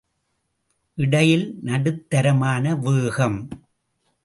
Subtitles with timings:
[0.97, 3.39] இடையில் நடுத்தரமான வேகம்.